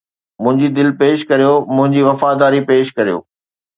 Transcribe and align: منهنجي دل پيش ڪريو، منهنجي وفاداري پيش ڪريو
منهنجي 0.43 0.69
دل 0.77 0.89
پيش 1.01 1.19
ڪريو، 1.31 1.53
منهنجي 1.75 2.01
وفاداري 2.07 2.67
پيش 2.71 2.93
ڪريو 2.97 3.19